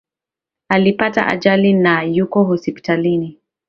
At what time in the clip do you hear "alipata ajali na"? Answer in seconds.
0.69-2.03